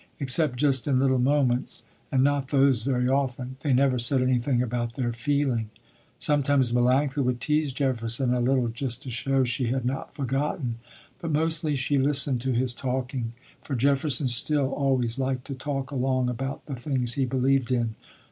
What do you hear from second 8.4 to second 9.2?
little just to